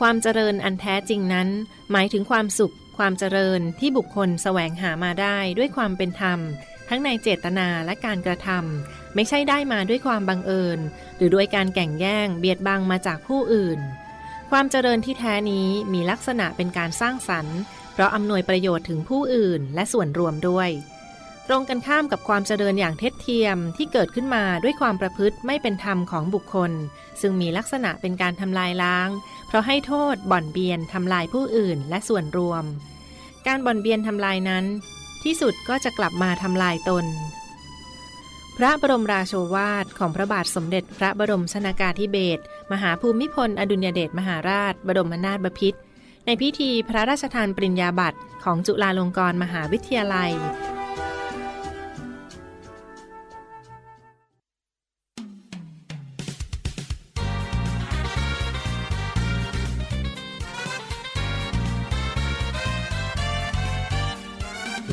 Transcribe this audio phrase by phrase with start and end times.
[0.00, 1.48] ความเจริญอันแท้จริงนั้น
[1.92, 6.40] หมายถึงความสุข ความเจริญที่บุคคลแสวงหามาได้ด้วยความเป็นธรรม
[6.88, 10.78] ทั้งในเจตนาและการกระทำไม่ใช่ได้มาด้วยความบังเอิญ
[11.16, 13.78] หรือด้วยการแก่งแย่ง เบียดบังมาจากผู้อื่น
[14.50, 17.58] ความเจริญที่แท้นี้มีลักษณะเป็นการสร้างสรรค์
[17.92, 20.70] เพราะอำนวยประโยชน์ถึงผู้อื่นและส่วนรวมด้วย
[21.48, 26.72] ตรงกันข้ามกับความเจริญอย่างเท็จเทียมที่เกิดขึ้นมาด้วยความประพฤติไม่เป็นธรรมของบุคคล
[27.20, 29.08] ซึ่งมีลักษณะเป็นการทำลายล้าง
[29.46, 32.64] เพราะให้โทษบ่อนเบียนทำลายผู้อื่นและส่วนรวม
[33.46, 34.64] การบ่อนเบียนทำลายนั้น
[35.24, 37.04] ที่สุดก็จะกลับมาทำลายตน
[38.56, 45.78] พระบรมราโชวาทของพระบาทสมเด็จพระบรมชนากาธิเบศรมหาภูมิพล อดุลยเดชมหาราช บรมนาถบพิตร
[46.26, 50.32] ในพิธีพระราชทานปริญญาบัตรของจุฬาลงกรณ์มหาวิทยาลัย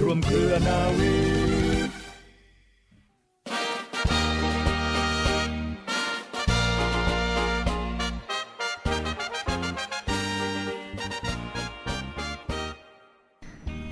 [0.02, 1.55] รวมเครือนาวี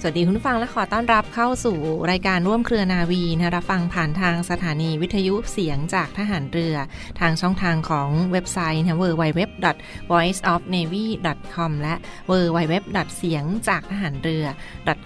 [0.06, 1.78] สวัสดีคุณผู้ฟังและขอต้อนรับเข้าสู่
[2.12, 6.76] รายการร่วมเครือนาวีนะรับฟังผ่านทางสถานีวิทยุเสียงจากทหารเรือ
[7.20, 11.96] ทางช่องทางของเว็บไซต์นะ www.voiceofnavy.com และ
[12.30, 12.74] www.
[13.18, 14.46] เสียงจากทหารเรือ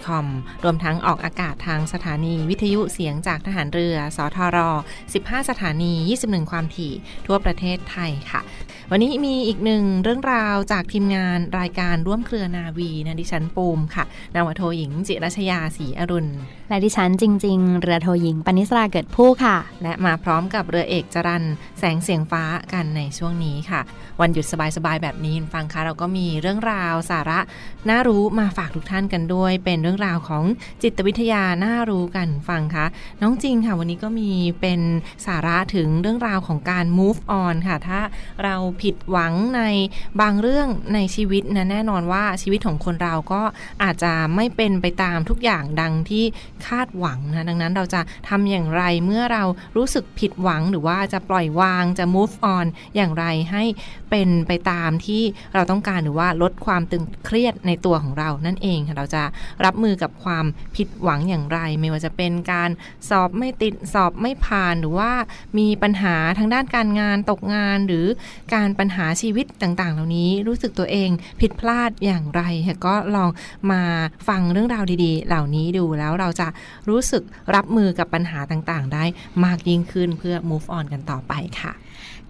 [0.05, 0.25] .com
[0.63, 4.57] รวมทั้งออกอากาศทางสถานีวิทยุเสียงจากทหารเรือ สทร
[5.05, 5.93] 15 สถานี
[6.25, 6.93] 21 ความถี่
[7.27, 8.41] ทั่วประเทศไทยค่ะ
[8.91, 14.03] วันนี้มีอีกหนึ่งเรื่องราวจากทีมงานรายการร่วมเครือนาวีนะดิฉันปูมค่ะ
[14.35, 16.31] นาวโทหญิงจิรัชยาศรีอรุณ
[16.69, 21.43] และดิฉันจริง ๆ เรือโทหญิงปณิสราเกิดผู้ค่ะ และมาพร้อมกับเรือเอกจรัน
[21.79, 22.43] แสงเสียงฟ้า
[22.73, 23.81] กันในช่วงนี้ค่ะ
[24.21, 24.45] วันหยุด
[24.77, 27.39] สบาย ๆ แบบนี้ฟังคะเราก็มีเรื่องราวสาระ
[27.89, 30.43] น่ารู้มาฝากทุกท่านกันด้วย เป็นเรื่องราวของ
[30.83, 32.85] จิตวิทยาน่ารู้กันฟังคะ
[33.21, 34.31] น้องจริงค่ะ วันนี้ก็มี
[34.61, 34.81] เป็น
[35.25, 37.99] สาระถึงเรื่องราวของการ move on ค่ะ ถ้า
[38.43, 39.61] เราผิดหวังใน
[40.21, 43.41] บางเรื่องในชีวิตนะแน่นอนว่าชีวิตของคนเราก็
[43.83, 46.25] อาจจะไม่เป็นไปตามทุกอย่างดังที่
[46.67, 49.43] คาดหวังนะดังนั้นเราจะทำอย่างไรเมื่อเรา
[49.77, 52.65] รู้สึกผิดหวังหรือว่าจะปล่อยวางจะ move on
[52.95, 53.63] อย่างไรให้
[54.09, 55.23] เป็นไปตามที่
[55.53, 59.23] เราต้องการหรือว่าลดความตึงเครียดในตัวของเรานั่นเองค่ะเราจะ
[59.65, 60.45] รับมือกับความ
[60.75, 62.69] ผิดหวังอย่างไร ไม่ว่าจะเป็นการ
[63.09, 65.11] สอบไม่ติดสอบไม่ผ่านหรือว่า
[65.57, 68.05] มีปัญหาทางด้านการงานตกงานหรือ
[68.53, 71.09] การปัญหาชีวิตต่างๆ เหล่านี้รู้สึกตัวเอง
[71.41, 72.41] ผิดพลาดอย่างไร
[72.85, 73.29] ก็ลอง
[73.71, 73.81] มา
[74.27, 76.47] ฟังเรื่องราวดีๆ เหล่านี้ดูแล้วเราจะ
[76.89, 77.23] รู้สึก
[77.55, 79.03] รับมือกับปัญหาต่างๆ ได้
[79.45, 81.73] มากยิ่งขึ้นเพื่อ move on กันต่อไปค่ะ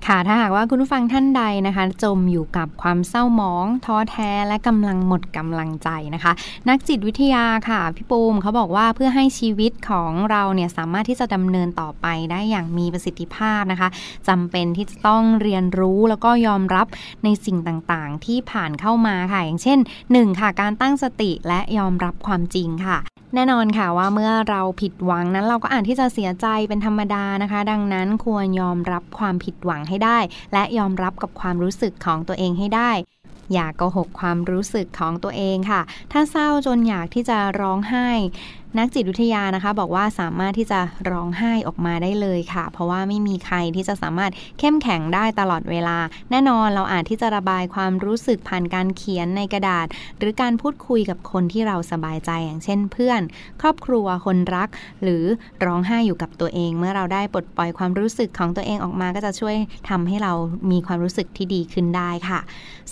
[0.05, 6.31] ค่ะถ้าหากว่าคุณผู้ฟังท่านใดนะคะ จมอยู่กับความเศร้าหมองท้อแท้และกำลังหมดกำลังใจนะคะ
[6.69, 13.89] นักจิตวิทยาค่ะพี่ปูมเขาบอกว่าเพื่อให้ชีวิตของเราเนี่ยสามารถที่จะดำเนินต่อไปได้อย่างมีประสิทธิภาพนะคะ
[14.27, 16.87] จำเป็นที่จะต้องเรียนรู้แล้วก็ยอมรับ
[17.23, 19.79] ในสิ่งต่างๆ ที่ผ่านเข้ามาค่ะ อย่างเช่น
[20.09, 20.39] 1.
[20.39, 22.99] ค่ะ การตั้งสติและยอมรับความจริงค่ะ
[23.35, 30.19] แน่นอนค่ะว่าเมื่อเราผิดหวังนั้นเราก็อาจที่จะเสียใจเป็นธรรมดานะคะ ดังนั้นควรยอมรับความผิดหวังให้ได้
[30.53, 32.91] และยอมรับกับความรู้สึกของตัวเองให้ได้
[33.53, 35.81] อย่าโกหกความรู้สึกของตัวเองค่ะ
[36.11, 38.09] ถ้าเศร้าจนอยากที่จะร้องไห้
[38.77, 40.79] นักจิตวิทยานะคะบอกว่าสามารถที่จะ
[41.09, 45.97] ร้องไห้ออกมาได้เลยค่ะ เพราะว่าไม่มีใครที่จะสามารถเข้มแข็งได้ตลอดเวลา
[46.31, 49.87] แน่นอนเราอาจที่จะระบายความรู้สึกผ่านการเขียนในกระดาษ
[50.17, 53.21] หรือการพูดคุยกับคนที่เราสบายใจอย่างเช่น เพื่อน
[53.61, 54.69] ครอบครัวคนรัก
[55.03, 55.23] หรือ
[55.65, 59.55] ร้องไห้อยู่กับตัวเอง เมื่อเราได้ปลดปล่อยความรู้สึกของตัวเองออกมาก็จะช่วย
[59.89, 60.33] ทำให้เรา
[60.71, 62.39] มีความรู้สึกที่ดีขึ้นได้ค่ะ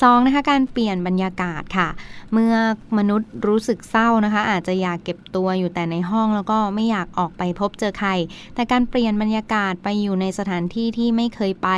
[0.02, 1.90] สองนะคะการเปลี่ยนบรรยากาศค่ะ
[2.34, 2.54] เมื่อ
[2.98, 8.10] มนุษย์รู้สึกเศร้านะคะ อาจจะอยากเก็บตัวอยู่แต่ในห้องแล้วก็ไม่อยากออกไปพบเจอใคร
[8.56, 11.70] แต่การเปลี่ยนบรรยากาศไปอยู่ในสถานที่ที่ไม่เคยไป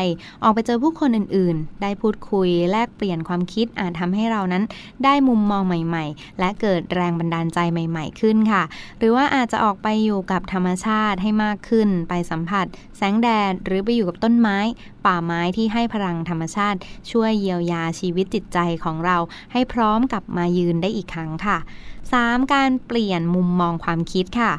[0.43, 4.63] ออกไปเจอผู้คนอื่นๆ ได้พูดคุยแลกเปลี่ยนความคิดอาจทำให้เรานั้น
[5.03, 8.63] ได้มุมมองใหม่ ๆ และเกิดแรงบันดาลใจใหม่ ๆ ขึ้นค่ะ
[8.99, 12.65] หรือว่าอาจจะออกไปอยู่กับธรรมชาติให้มากขึ้น ไปสัมผัส
[12.97, 14.57] แสงแดดหรือไปอยู่กับต้นไม้
[15.05, 16.79] ป่าไม้ที่ให้พลังธรรมชาติ
[17.11, 19.17] ช่วยเยียวยาชีวิตจิตใจของเรา
[19.53, 21.57] ให้พร้อมกลับมายืนได้อีกครั้งค่ะ
[22.11, 22.53] 3.
[22.53, 24.51] การเปลี่ยนมุมมองความคิดค่ะ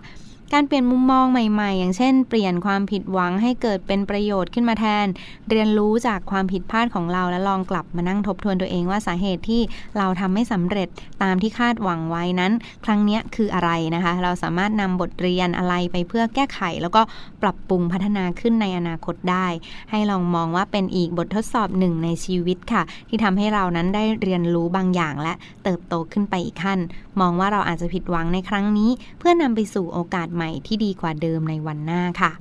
[0.55, 5.07] การเปลี่ยนมุมมองใหม่ๆ อย่างเช่น เปลี่ยนความผิดหวังให้เกิดเป็นประโยชน์ขึ้นมาแทน
[5.51, 9.63] เรียนรู้จากความผิดพลาดของเราและลองกลับมานั่งทบทวนตัวเองว่าสาเหตุที่
[9.99, 10.89] เราทำไม่สำเร็จ
[11.23, 12.53] ตามที่คาดหวังไว้นั้น
[12.85, 17.03] ครั้งนี้คืออะไรนะคะ เราสามารถนำบทเรียนอะไรไปเพื่อแก้ไข แล้วก็
[17.43, 19.47] ปรับปรุงพัฒนาขึ้นในอนาคตได้
[19.91, 25.35] ให้ลองมองว่าเป็นอีกบททดสอบหนึ่งในชีวิตค่ะ ที่ทำให้เรานั้นได้เรียนรู้บางอย่างและ
[25.65, 26.79] เติบโตขึ้นไปอีกขั้น
[27.21, 32.33] มองว่าเราอาจจะผิดหวังในครั้งนี้ เพื่อนำไปสู่โอกาสหม่ที่ดีกว่าเดิมในวันหน้าค่ะ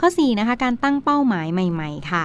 [0.00, 2.24] ข้อ4นะคะการตั้งเป้าหมายใหม่ ๆ ค่ะ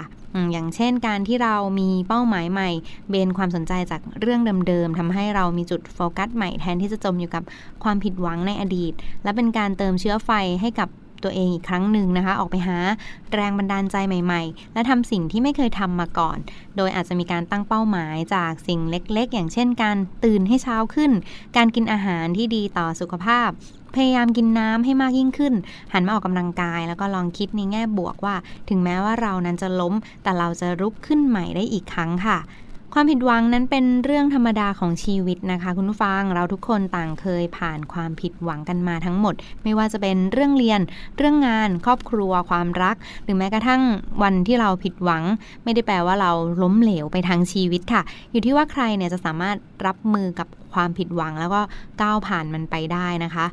[0.52, 2.70] อย่างเช่นการที่เรามีเป้าหมายใหม่
[3.10, 7.44] เบนความสนใจจากเรื่องเดิมๆทำให้เรามีจุดโฟกัสใหม่แทนที่จะจมอยู่กับ
[7.84, 8.94] ความผิดหวังในอดีต
[9.24, 10.32] และเป็นการเติมเชื้อไฟ
[10.62, 10.90] ให้กับ
[11.24, 12.78] ตัวเองอีกครั้งหนึ่งนะคะ ออกไปหา
[13.34, 16.38] แรงบันดาลใจใหม่ๆ และทำสิ่งที่ไม่เคยทำมาก่อน
[16.78, 21.12] โดยอาจจะมีการตั้งเป้าหมายจากสิ่งเล็กๆ อย่างเช่น การตื่นให้เช้าขึ้น
[21.58, 23.50] การกินอาหารที่ดีต่อสุขภาพ
[23.96, 25.54] พยายามกินน้ำให้มากยิ่งขึ้น
[25.94, 28.36] หันมาออกกำลังกาย แล้วก็ลองคิดในแง่บวกว่า
[28.70, 29.94] ถึงแม้ว่าเรานั้นจะล้ม
[30.24, 32.40] แต่เราจะรุกขึ้นใหม่ได้อีกครั้งค่ะ
[32.94, 40.82] ความผิดหวังนั้นเป็นเรื่องธรรมดาของชีวิตนะคะ คุณผู้ฟังเราทุกคนต่างเคยผ่านความผิดหวังกันมาทั้งหมด ไม่ว่าจะเป็นเรื่องเรียน
[41.18, 43.82] เรื่องงาน ครอบครัว ความรัก หรือแม้กระทั่ง
[44.24, 45.24] วันที่เราผิดหวัง
[45.64, 46.32] ไม่ได้แปลว่าเรา
[46.62, 48.02] ล้มเหลวไปทางชีวิตค่ะ
[48.32, 49.58] อยู่ที่ว่าใครเนี่ยจะสามารถ
[49.88, 51.62] รับมือกับความผิดหวังแล้วก็
[52.02, 53.46] ก้าวผ่านมันไปได้นะคะ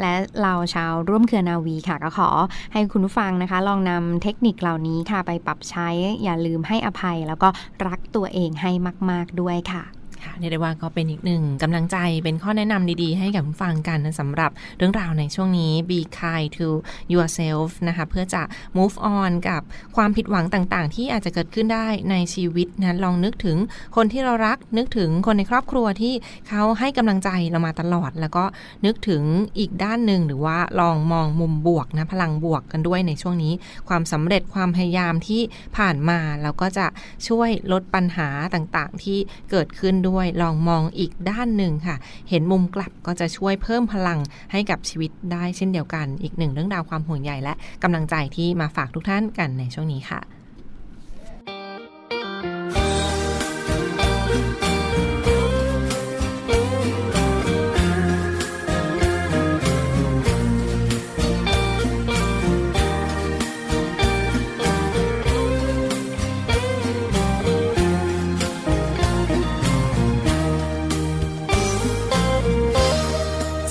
[0.00, 2.30] และเราชาวร่วมเครือนาวีค่ะ ก็ขอ
[2.72, 5.88] ให้คุณผู้ฟังนะคะ ลองนำเทคนิคเหล่านี้ค่ะไปปรับใช้
[6.22, 7.48] อย่าลืมให้อภัย แล้วก็
[7.86, 8.70] รักตัวเองให้
[9.10, 16.68] มาก ๆด้วยค่ะ ค่ะเรียกได้ว่าก็เป็นอีกหนึ่งกำลังใจเป็นข้อแนะนำดีๆ ให้กับผู้ฟังกันนะสำหรับเรื่องราวในช่วงนี้ be kind to
[17.12, 18.42] yourself นะคะ เพื่อจะ
[18.76, 19.62] move on กับ
[19.96, 23.56] ความผิดหวังต่างๆ ที่อาจจะเกิดขึ้นได้ในชีวิตนะลองนึกถึง
[23.96, 26.14] คนที่เรารักนึกถึงคนในครอบครัวที่
[26.48, 28.44] เขาให้กำลังใจเรามาตลอด แล้วก็
[28.86, 29.22] นึกถึง
[29.58, 33.52] อีกด้านหนึ่งหรือว่าลองมองมุมบวกนะพลังบวกกันด้วยในช่วงนี้
[33.88, 35.42] ความสำเร็จความพยายามที่
[35.76, 36.86] ผ่านมาแล้วก็จะ
[37.28, 39.18] ช่วยลดปัญหาต่างๆ ที่
[39.50, 40.07] เกิดขึ้นด้วย
[40.42, 41.96] ลองมองอีกด้านหนึ่งค่ะ
[42.28, 44.18] เห็นมุมกลับก็จะช่วยเพิ่มพลัง
[44.52, 50.37] ให้กับชีวิตได้เช่นเดียวกัน อีกหนึ่งเรื่องราวความห่วงใยและกำลังใจที่มาฝากทุกท่านกันในช่วงนี้ค่ะ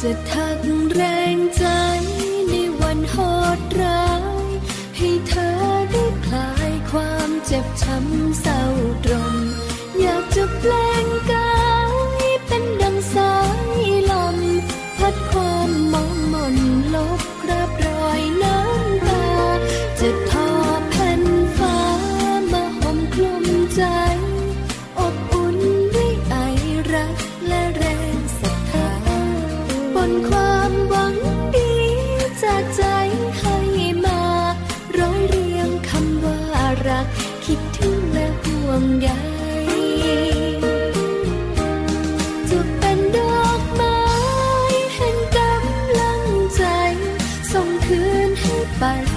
[0.07, 0.36] คิด
[48.79, 49.16] 白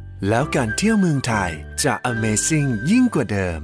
[0.29, 1.51] แล้วการเที่ยวเมืองไทย
[1.83, 3.61] จะ Amazing ยิ่งกว่าเดิม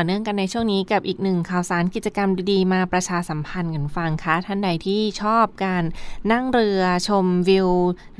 [0.00, 5.84] ต่อเนื่องกันในช่วงนี้กับอีกหนึ่งข่าวสารกิจกรรมดีๆ มาประชาสัมพันธ์กันฟังคะท่านใดที่ชอบการ
[6.32, 7.68] นั่งเรือชมวิว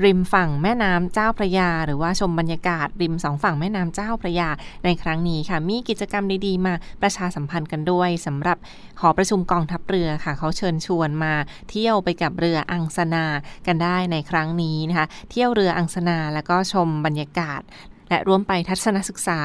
[0.04, 4.48] ริมฝั่งแม่น้ำเจ้าพระยา หรือว่าชมบรรยากาศริมสองฝั่งแม่น้ำเจ้าพระยา
[4.84, 8.58] ในครั้งนี้ค่ะมีกิจกรรมดีๆ มาประชาสัมพันธ์กันด้วยสำหรับ
[9.00, 11.34] หอประชุมกองทัพเรือค่ะ เขาเชิญชวนมา
[11.70, 13.24] เที่ยวไปกับเรืออังสนา
[13.66, 17.62] กันได้ในครั้งนี้นะคะ เที่ยวเรืออังสนาแล้วก็ชมบรรยากาศ
[18.08, 19.40] และร่วมไปทัศนศึกษา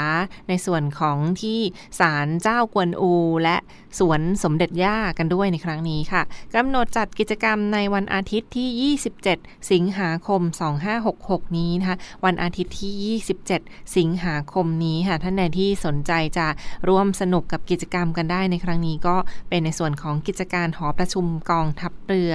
[0.50, 1.60] ในส่วนของที่
[2.00, 3.12] ศาลเจ้ากวนอู
[3.44, 3.58] และ
[4.00, 6.22] สวนสมเด็จย่ากันด้วยในครั้งนี้ค่ะ
[6.56, 10.42] กำหนดจัดกิจกรรมในวันอาทิตย์ที่ 27 สิงหาคม
[11.00, 16.48] 2566 นี้นะคะวันอาทิตย์ที่ 27 สิงหาคมนี้ค่ะท่านใดที่สนใจจะ
[16.90, 19.16] ร่วมสนุกกับกิจกรรมกันได้ในครั้งนี้ก็
[19.50, 22.34] เป็นในส่วนของกิจการหอประชุมกองทัพเรือ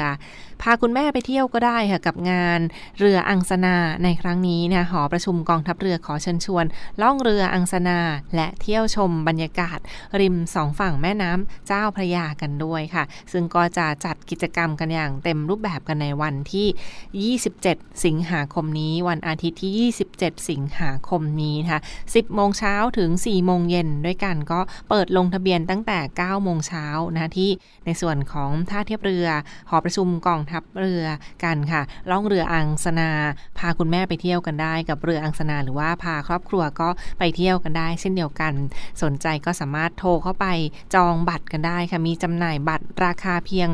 [0.63, 2.61] พาคุณแม่ไปเที่ยวก็ได้ค่ะกับงาน
[2.99, 6.65] เรืออังสนาในครั้งนี้นะหอประชุมกองทัพเรือขอเชิญชวน
[7.03, 8.01] ล่องเรืออังสนา
[8.35, 9.79] และเที่ยวชมบรรยากาศ
[10.21, 27.51] ริมสองฝั่งแม่น้ำเจ้าพระยากันด้วยค่ะ ซึ่งก็จะจัดกิจกรรมกันอย่างเต็มรูปแบบกันในวันที่ 27 สิงหาคมนี้ วันอาทิตย์ที่ 27 สิงหาคมนี้ค่ะ10 โมงเช้าถึง 4 โมงเย็นด้วยกันก็เปิดลงทะเบียนตั้งแต่ 9 โมงเช้านะที่
[27.87, 29.27] ในส่วนของท่าเทียบเรือ
[29.69, 31.05] หอประชุมกองทัพเรือ
[31.45, 33.11] กันค่ะ ล่องเรืออังสนา
[33.59, 36.89] พาคุณแม่ไปเที่ยวกันได้กับเรืออังสนาหรือว่าพาครอบครัวก็
[37.19, 38.53] ไปเที่ยวกันได้เช่นเดียวกัน
[39.03, 40.47] สนใจก็สามารถโทรเข้าไป
[40.95, 43.69] จองบัตรกันได้ค่ะมีจำหน่ายบัตรราคาเพียง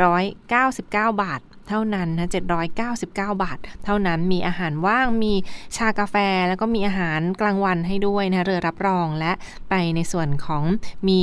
[0.00, 2.28] 799 บาทเท่านั้นนะ
[2.70, 5.32] 799 บาท เท่านั้น มีอาหารว่าง มี
[5.76, 6.16] ชากาแฟ
[6.48, 9.32] แล้วก็มีอาหารกลางวันให้ด้วยนะ เรือรับรอง และ
[9.70, 10.62] ไปในส่วนของ
[11.08, 11.22] มี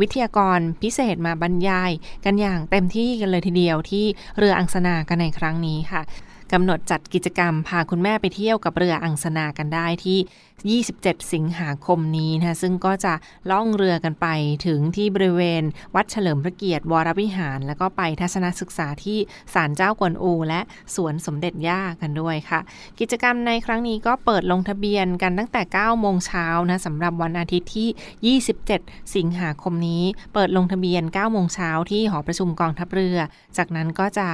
[0.00, 1.90] วิทยากรพิเศษมาบรรยาย
[2.24, 4.04] กันอย่างเต็มที่กันเลยทีเดียวที่
[4.38, 6.02] เรืออังสนากันในครั้งนี้ค่ะ
[6.52, 10.18] กำหนดจัดกิจกรรมพาคุณแม่ไปเที่ยวกับเรืออังสนากันได้ที่
[10.66, 13.14] 27 สิงหาคมนี้นะคะซึ่งก็จะ
[13.50, 14.26] ล่องเรือกันไป
[14.66, 15.62] ถึงที่บริเวณ
[15.94, 19.18] วัดเฉลิมพระเกียรติวรวิหาร แล้วก็ไปทัศนศึกษาที่
[19.54, 20.60] ศาลเจ้ากวนอู และ
[20.94, 22.60] สวนสมเด็จย่ากันด้วยค่ะ
[22.98, 30.02] กิจกรรมในครั้งนี้ก็เปิดลงทะเบียนกันตั้งแต่ 9 โมงเช้านะสำหรับวันอาทิตย์ที่ 27 สิงหาคมนี้
[30.34, 33.18] เปิดลงทะเบียน 9 โมงเช้าที่หอประชุมกองทัพเรือ
[33.56, 34.28] จากนั้นก็จะ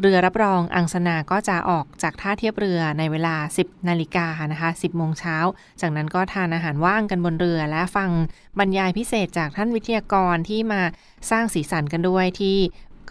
[0.00, 5.36] เรือรับรองอังสนาก็จะออกจากท่าเทียบเรือในเวลา 10 นาฬิกานะคะ 10 โมงเช้า
[5.80, 8.10] จากนั้นก็ทานอาหารว่างกันบนเรือและฟัง
[8.58, 10.80] บรรยายพิเศษจากท่านวิทยากรที่มา
[11.30, 12.56] สร้างสีสันกันด้วยที่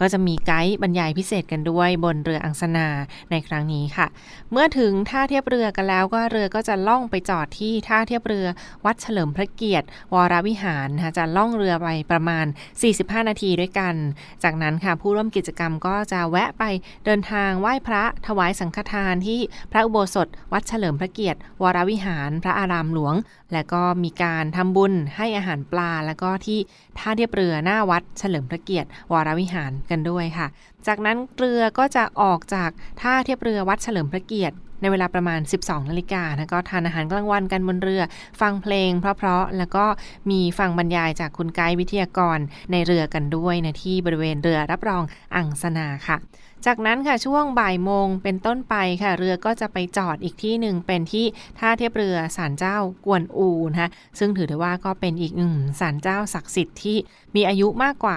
[0.00, 2.88] ก็จะมีไกด์บรรยายพิเศษกันด้วยบนเรืออังสนา
[3.30, 4.06] ในครั้งนี้ค่ะ
[4.52, 8.46] เมื่อถึงท่าเทียบเรือกันแล้วก็เรือก็จะล่องไปจอดที่ท่าเทียบเรือ
[8.84, 12.46] วัดเฉลิมพระเกียรติ วรวิหารนะคะจะล่องเรือไปประมาณ
[12.86, 13.94] 45 นาทีด้วยกัน
[14.42, 16.64] จากนั้นค่ะผู้ร่วมกิจกรรมก็จะแวะไป
[17.04, 19.40] เดินทางไหว้พระถวายสังฆทานที่
[19.72, 23.14] พระอุโบสถ วัดเฉลิมพระเกียรติ วรวิหาร พระอารามหลวง
[23.52, 26.58] และก็มีการทำบุญให้อาหารปลา แล้วก็ที่
[26.98, 30.46] ท่าเทียบเรือหน้าวัดเฉลิมพระเกียรติวรวิหารกันด้วยค่ะ
[30.86, 32.70] จากนั้นเรือก็จะออกจาก
[33.02, 38.02] ท่าเทียบเรือวัดเฉลิมพระเกียรติในเวลาประมาณ 12 นาฬิกานะก็ทานอาหารกลางวันกันบนเรือ
[38.40, 39.84] ฟังเพลงเพราะๆ แล้วก็
[40.30, 42.38] มีฟังบรรยายจากคุณไกด์วิทยากร
[42.72, 45.02] ในเรือกันด้วยนะที่บริเวณเรือรับรอง
[45.36, 46.16] อังสนาค่ะ
[46.66, 51.26] จากนั้นค่ะช่วงบ่ายโมงเป็นต้นไปค่ะ เรือก็จะไปจอดอีกที่หนึ่งเป็นที่
[51.58, 56.96] ท่าเทียบเรือศาลเจ้ากวนอูนะคะซึ่งถือได้ว่าก็เป็นอีกหนึ่งศาลเจ้าศักดิ์สิทธิ์ที่
[57.36, 58.16] มีอายุมากกว่า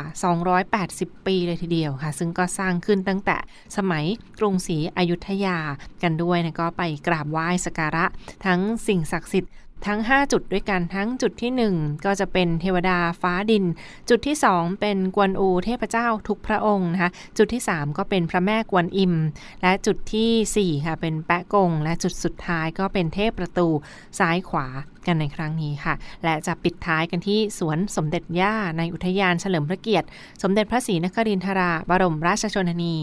[0.63, 3.37] 280 ปีเลยทีเดียวค่ะ ซึ่งก็สร้างขึ้นตั้งแต่
[3.77, 4.05] สมัย
[4.39, 5.57] กรุงศรีอยุธยา
[6.03, 8.05] กันด้วยนะก็ไปกราบไหว้สักการะ
[8.45, 9.51] ทั้งสิ่งศักดิ์สิทธิ์
[9.87, 13.65] ทั้ง 5 จุดด้วยกันทั้งจุดที่ 1 ก็จะเป็นเทวดาฟ้าดิน
[14.09, 19.13] จุดที่ 2 เป็นกวนอูเทพเจ้าทุกพระองค์นะคะจุดที่ 3 ก็เป็นพระแม่กวนอิม
[19.61, 23.67] และจุดที่ 4 ค่ะ เป็นแปะกง และจุดสุดท้ายก็เป็นเทพประตู
[24.19, 24.67] ซ้ายขวา
[25.05, 30.07] กันในครั้งนี้ค่ะ และจะปิดท้ายกันที่สวนสมเด็จย่าในอุทยานเฉลิมพระเกียรติ
[30.43, 32.95] สมเด็จพระศรีนครินทราบรมราชชนนี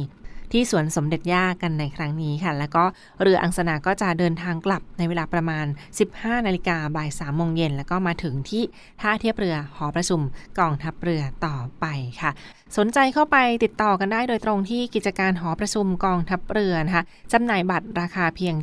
[0.53, 2.85] ที่สวนสมเด็จย่ากันในครั้งนี้ค่ะ แล้วก็
[3.23, 5.67] เรืออังสนาก็จะเดินทางกลับในเวลาประมาณ
[6.07, 8.63] 15 นาฬิกาบ่าย3โมงเย็น แล้วก็มาถึงที่
[9.01, 10.21] ท่าเทียบเรือหอประชุม
[10.59, 11.87] กองทัพเรือต่อไป
[12.21, 12.31] ค่ะ
[12.77, 18.55] สนใจเข้าไปติดต่อกันได้โดยตรงที่กิจการหอประชุมกองทัพเรือนะคะจำหน่ายบัตรราคาเพียง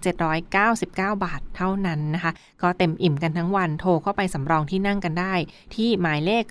[0.58, 5.34] 799 บาทเท่านั้นนะคะ ก็เต็มอิ่มกันทั้งวันโทรเข้าไปสำรองที่นั่งกันได้
[5.76, 6.46] ที่หมายเลข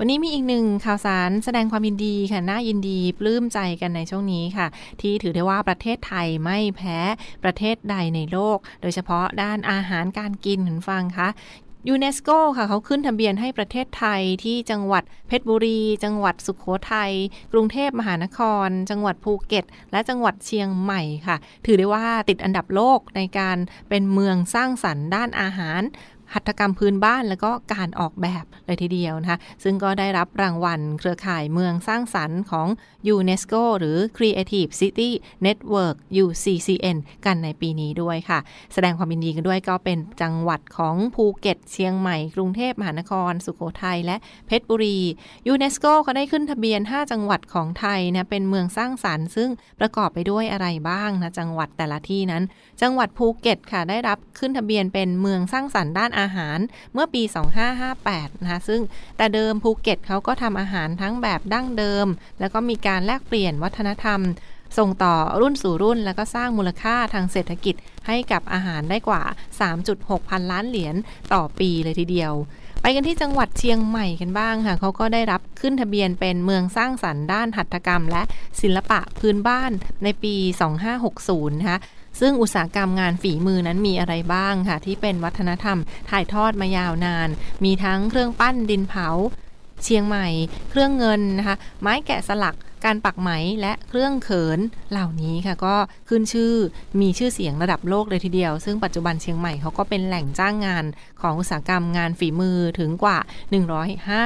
[0.00, 4.66] วันนี้มีอีกหนึ่งข่าวสารแสดงความยินดีค่ะ น่ายินดีปลื้มใจกันในช่วงนี้ค่ะ
[5.00, 6.98] ที่ถือได้ว่าประเทศไทยไม่แพ้
[7.44, 11.28] ประเทศใดในโลก โดยเฉพาะด้านอาหารการกินคุณฟังคะ
[11.88, 17.12] ยูเนสโกค่ะเขาขึ้นทะเบียนให้ประเทศไทยที่จังหวัดเพชรบุรี จังหวัดสุขโขทัย
[17.52, 23.56] กรุงเทพมหานคร จังหวัดภูเก็ต และจังหวัดเชียงใหม่ค่ะ ถือได้ว่าติดอันดับโลกในการ
[23.88, 25.80] เป็นเมืองสร้างสรรค์ด้านอาหาร
[26.34, 32.68] หัตถกรรมพื้นบ้านแล้วก็การออกแบบเลยทีเดียวนะคะ ซึ่งก็ได้รับรางวัลเครือข่ายเมืองสร้างสรรค์ของ
[33.08, 35.10] ยูเนสโกหรือ Creative City
[35.46, 38.38] Network UCCN กันในปีนี้ด้วยค่ะ
[38.74, 44.98] แสดงความยินดีกันด้วยก็เป็นจังหวัดของภูเก็ต เชียงใหม่ กรุงเทพมหานคร สุโขทัยและเพชรบุรี
[45.46, 49.48] ยูเนสโกเขาได้ขึ้นทะเบียน 5 จังหวัดของไทยนะเป็นเมืองสร้างสรรค์ ซึ่ง
[49.80, 52.42] ประกอบไปด้วยอะไรบ้างนะจังหวัดแต่ละที่นั้น
[52.82, 56.58] จังหวัดภูเก็ตค่ะได้รับขึ้นทะเบียนเป็นเมืองสร้างสรรค์ด้านอาหาร
[56.92, 57.22] เมื่อปี
[57.82, 58.80] 2558 นะคะซึ่ง
[59.16, 62.06] แต่เดิมภูเก็ตเขาก็ทำอาหารทั้งแบบดั้งเดิม
[62.40, 64.20] แล้วก็มีการแลกเปลี่ยนวัฒนธรรม
[64.78, 67.74] ส่งต่อรุ่นสู่รุ่น แล้วก็สร้างมูลค่าทางเศรษฐกิจ
[68.06, 69.22] ให้กับอาหารได้กว่า
[69.76, 70.96] 3.6 พันล้านเหรียญ
[71.32, 72.32] ต่อปีเลยทีเดียว
[72.82, 78.22] ไปกันที่จังหวัดเชียงใหม่กันบ้างค่ะ เขาก็ได้รับขึ้นทะเบียนเป็นเมืองสร้างสรรค์ด้านหัตถกรรม และ
[78.60, 79.70] ศิลปะพื้นบ้าน
[80.04, 80.34] ในปี
[80.98, 81.78] 2560 นะคะ
[82.20, 85.78] ซึ่งอุตสาหกรรมงานฝีมือนั้นมีอะไรบ้างค่ะ ที่เป็นวัฒนธรรม
[86.10, 87.28] ถ่ายทอดมายาวนาน
[87.64, 89.08] มีทั้งเครื่องปั้นดินเผา
[89.84, 90.26] เชียงใหม่
[90.70, 94.58] เครื่องเงินนะคะ ไม้แกะสลัก การปักไหมและเครื่องเขิน
[94.90, 95.74] เหล่านี้ค่ะก็
[96.08, 96.54] ขึ้นชื่อ
[97.00, 100.84] มีชื่อเสียงระดับโลกเลยทีเดียว ซึ่งปัจจุบันเชียงใหม่เขาก็เป็นแหล่งจ้างงาน
[101.22, 103.18] ของอุตสาหกรรมงานฝีมือถึงกว่า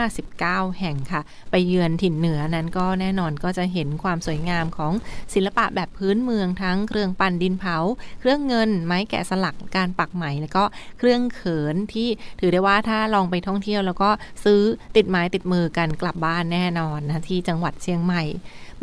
[0.06, 4.92] 159 แห่งค่ะ ไปเยือนถิ่นเหนือนั้นก็แน่นอนก็จะเห็นความสวยงามของ
[5.34, 7.76] ศิลปะแบบพื้นเมืองทั้งเครื่องปั่นดินเผา
[8.20, 10.64] เครื่องเงิน ไม้แกะสลักการปักไหม แล้วก็
[10.98, 12.08] เครื่องเขินที่
[12.40, 14.10] ถือได้ว่าถ้าลองไปท่องเที่ยว แล้วก็
[14.44, 14.62] ซื้อ
[14.96, 18.22] ติดไม้ติดมือกันกลับบ้านแน่นอนนะที่จังหวัดเชียงใหม่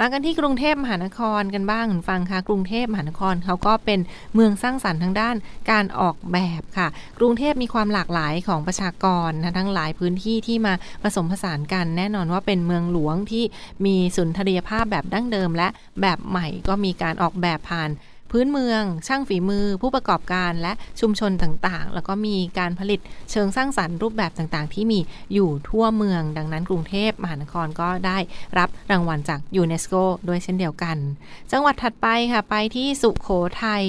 [0.01, 3.99] มากันที่กรุงเทพมหานครกันบ้างคุณฟังค่ะกรุงเทพมหานครเขาก็เป็น
[4.33, 5.35] เมืองสร้างสรรค์ทางด้าน
[5.71, 6.87] การออกแบบค่ะ
[7.19, 13.43] กรุงเทพมีความหลากหลายของประชากรนะทั้งหลายพื้นที่ที่มาผสมผสานกัน แน่นอนว่าเป็นเมืองหลวงที่
[13.85, 15.67] มีสุนทรียภาพแบบดั้งเดิม และ
[16.01, 17.89] แบบใหม่ก็มีการออกแบบผ่าน
[18.31, 22.99] พื้นเมือง ช่างฝีมือ ผู้ประกอบการและชุมชนต่างๆ แล้วก็มีการผลิต
[23.31, 24.99] เชิงสร้างสรรค์รูปแบบต่างๆ ที่มี
[25.33, 28.17] อยู่ทั่วเมือง ดังนั้นกรุงเทพมหานครก็ได้
[28.57, 29.93] รับรางวัลจากยูเนสโก
[30.27, 30.97] ด้วยเช่นเดียวกัน
[31.51, 33.29] จังหวัดถัดไปค่ะไปที่สุขโข
[33.63, 33.83] ทัย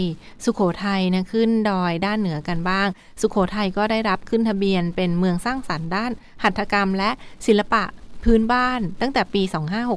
[0.44, 2.88] สุขโขทัยนะขึ้นดอยด้านเหนือกันบ้าง
[3.20, 6.10] สุขโขทัยก็ได้รับขึ้นทะเบียนเป็นเมืองสร้างสรรค์ด้าน
[6.42, 7.10] หัตถกรรมและ
[7.46, 7.84] ศิลปะ
[8.24, 9.42] พื้นบ้านตั้งแต่ปี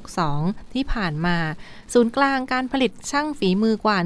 [0.09, 1.37] 2562 ที่ผ่านมา
[1.93, 3.97] ศูนย์กลางการผลิตช่างฝีมือกว่า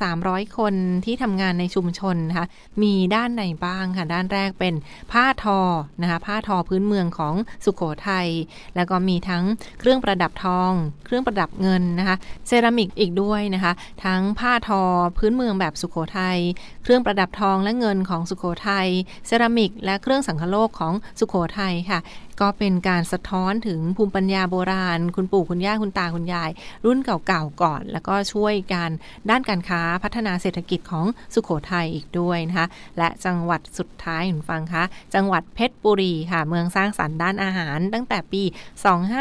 [0.00, 2.46] 1,300 คนที่ทำงานในชุมชนนะคะ
[2.82, 4.74] มีด้านไหนบ้างค่ะ ด้านแรกเป็น
[5.12, 5.60] ผ้าทอ
[6.02, 8.28] นะคะผ้าทอพื้นเมืองของสุขโขทัย
[8.76, 9.44] แล้วก็มีทั้ง
[9.80, 10.72] เครื่องประดับทอง
[11.06, 13.72] เครื่องประดับเงินนะคะเซรามิกอีกด้วยนะคะ
[14.04, 14.82] ทั้งผ้าทอ
[15.18, 16.38] พื้นเมืองแบบสุขโขทัย
[16.82, 18.88] เครื่องประดับทองและเงินของสุขโขทัย
[19.26, 22.00] เซรามิก และเครื่องสังคโลกของสุขโขทัยค่ะ
[22.40, 26.50] ก็เป็นการสะท้อนถึงภูมิปัญญาโบราณ คุณปู่คุณย่าคุณตาคุณยาย
[26.84, 28.90] รุ่นเก่าๆก่อน แล้วก็ช่วยการ
[29.30, 32.66] ด้านการค้าพัฒนาเศรษฐกิจของสุขโขทัยอีกด้วยนะคะ
[32.98, 38.42] และจังหวัดสุดท้ายคุณฟังคะจังหวัดเพชรบุรีค่ะ เมืองสร้างสรรค์ด้านอาหาร ตั้งแต่ปี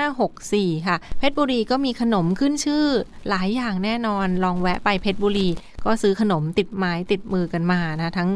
[0.04, 2.86] 2564 ค่ะ เพชรบุรีก็มีขนมขึ้นชื่อ
[3.30, 5.48] หลายอย่างแน่นอนลองแวะไปเพชรบุรี
[5.86, 8.30] ก็ซื้อขนมติดไม้ติดมือกันมานะทั้ง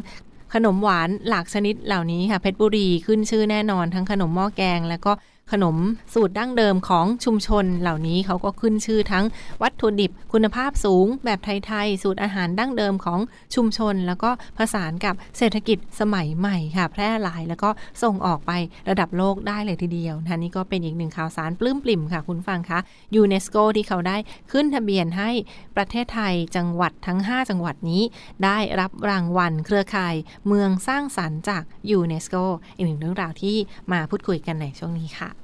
[0.54, 5.12] ขนมหวานหลากชนิดเหล่านี้ค่ะเพชรบุรีขึ้นชื่อแน่นอนทั้งขนมหม้อแกง แล้วก็
[5.54, 5.78] ขนม
[6.14, 9.26] สูตรดั้งเดิมของชุมชนเหล่านี้เขาก็ขึ้นชื่อทั้ง
[9.62, 13.20] วัตถุดิบคุณภาพสูงแบบไทยๆ สูตรอาหารดั้งเดิมของ
[13.56, 17.70] ชุมชน แล้วก็ผสานกับเศรษฐกิจสมัยใหม่ค่ะ แพร่หลายแล้วก็
[18.04, 18.52] ส่งออกไป
[18.90, 22.80] ระดับโลกได้เลยทีเดียวนะนี่ก็เป็นอีกหนึ่งข่าวสารปลื้มปลิ่มค่ะ คุณฟังคะ
[23.16, 24.18] ยูเนสโกที่เขาได้
[24.52, 25.30] ขึ้นทะเบียนให้
[25.76, 28.02] ประเทศไทยจังหวัดทั้ง 5 จังหวัดนี้
[28.44, 30.16] ได้รับรางวัลเครือข่าย
[30.48, 32.36] เมืองสร้างสรรค์จากยูเนสโก
[32.76, 33.56] อีกหนึ่งเรื่องราวที่
[33.92, 35.43] มาพูดคุยกันในช่วงนี้ค่ะ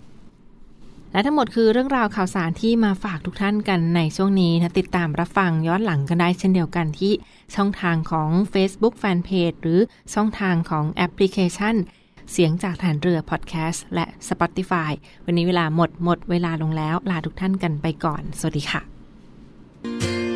[1.11, 7.13] และทั้งหมดคือเรื่องราวข่าวสารที่มาฝากทุกท่านกันในช่วงนี้นะติดตามรับฟังย้อนหลังกันได้เช่นเดียวกันที่
[7.55, 9.79] ช่องทางของ Facebook Fanpage หรือ
[10.13, 11.75] ช่องทางของแอปพลิเคชัน
[12.31, 14.91] เสียงจากฐานเรือพอดแคสต์และ Spotify
[15.25, 20.28] วันนี้เวลาหมดหมดเวลาลงแล้ว ลาทุกท่านกันไปก่อน สวัสดีค่ะ